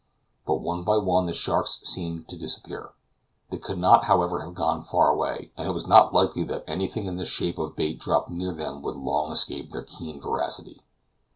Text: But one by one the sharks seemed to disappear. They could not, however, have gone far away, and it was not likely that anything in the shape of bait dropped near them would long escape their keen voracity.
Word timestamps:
But 0.47 0.61
one 0.61 0.83
by 0.83 0.97
one 0.97 1.27
the 1.27 1.31
sharks 1.31 1.79
seemed 1.83 2.27
to 2.29 2.35
disappear. 2.35 2.93
They 3.51 3.59
could 3.59 3.77
not, 3.77 4.05
however, 4.05 4.39
have 4.43 4.55
gone 4.55 4.81
far 4.81 5.11
away, 5.11 5.51
and 5.55 5.67
it 5.69 5.73
was 5.73 5.85
not 5.85 6.11
likely 6.11 6.41
that 6.45 6.63
anything 6.65 7.05
in 7.05 7.17
the 7.17 7.25
shape 7.25 7.59
of 7.59 7.75
bait 7.75 7.99
dropped 7.99 8.31
near 8.31 8.51
them 8.51 8.81
would 8.81 8.95
long 8.95 9.31
escape 9.31 9.69
their 9.69 9.83
keen 9.83 10.19
voracity. 10.19 10.81